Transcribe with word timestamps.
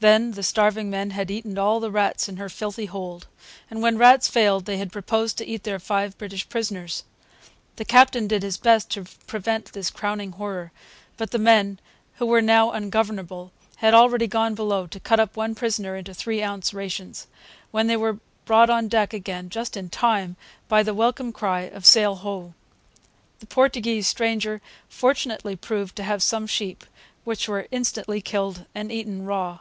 Then 0.00 0.32
the 0.32 0.42
starving 0.42 0.90
men 0.90 1.12
had 1.12 1.30
eaten 1.30 1.56
all 1.56 1.80
the 1.80 1.90
rats 1.90 2.28
in 2.28 2.36
her 2.36 2.50
filthy 2.50 2.84
hold; 2.84 3.26
and 3.70 3.80
when 3.80 3.96
rats 3.96 4.28
failed 4.28 4.66
they 4.66 4.76
had 4.76 4.92
proposed 4.92 5.38
to 5.38 5.46
eat 5.46 5.62
their 5.62 5.78
five 5.78 6.18
British 6.18 6.46
prisoners. 6.46 7.04
The 7.76 7.86
captain 7.86 8.26
did 8.26 8.42
his 8.42 8.58
best 8.58 8.90
to 8.90 9.06
prevent 9.26 9.72
this 9.72 9.88
crowning 9.88 10.32
horror. 10.32 10.72
But 11.16 11.30
the 11.30 11.38
men, 11.38 11.80
who 12.16 12.26
were 12.26 12.42
now 12.42 12.70
ungovernable, 12.72 13.50
had 13.76 13.94
already 13.94 14.26
gone 14.26 14.54
below 14.54 14.86
to 14.88 15.00
cut 15.00 15.18
up 15.18 15.38
one 15.38 15.54
prisoner 15.54 15.96
into 15.96 16.12
three 16.12 16.42
ounce 16.42 16.74
rations, 16.74 17.26
when 17.70 17.86
they 17.86 17.96
were 17.96 18.20
brought 18.44 18.68
on 18.68 18.88
deck 18.88 19.14
again, 19.14 19.48
just 19.48 19.74
in 19.74 19.88
time, 19.88 20.36
by 20.68 20.82
the 20.82 20.92
welcome 20.92 21.32
cry 21.32 21.62
of 21.62 21.86
sail 21.86 22.16
ho! 22.16 22.52
The 23.38 23.46
Portuguese 23.46 24.06
stranger 24.06 24.60
fortunately 24.86 25.56
proved 25.56 25.96
to 25.96 26.02
have 26.02 26.22
some 26.22 26.46
sheep, 26.46 26.84
which 27.24 27.48
were 27.48 27.66
instantly 27.70 28.20
killed 28.20 28.66
and 28.74 28.92
eaten 28.92 29.24
raw. 29.24 29.60